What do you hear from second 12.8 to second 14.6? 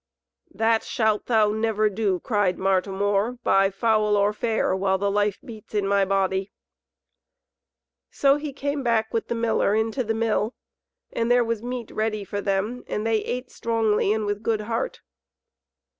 and they ate strongly and with